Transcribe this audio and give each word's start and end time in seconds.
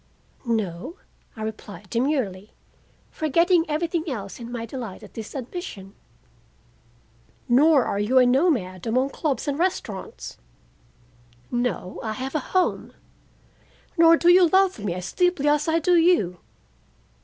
"No," 0.47 0.95
I 1.37 1.43
replied 1.43 1.91
demurely, 1.91 2.53
forgetting 3.11 3.65
everything 3.69 4.09
else 4.09 4.39
in 4.39 4.51
my 4.51 4.65
delight 4.65 5.03
at 5.03 5.13
this 5.13 5.35
admission. 5.35 5.93
"Nor 7.47 7.83
are 7.85 7.99
you 7.99 8.17
a 8.17 8.25
nomad 8.25 8.87
among 8.87 9.11
clubs 9.11 9.47
and 9.47 9.59
restaurants." 9.59 10.39
"No, 11.51 11.99
I 12.01 12.13
have 12.13 12.33
a 12.33 12.39
home." 12.39 12.93
"Nor 13.95 14.17
do 14.17 14.29
you 14.29 14.47
love 14.47 14.79
me 14.79 14.95
as 14.95 15.13
deeply 15.13 15.47
as 15.47 15.67
I 15.67 15.77
do 15.77 15.95
you." 15.95 16.39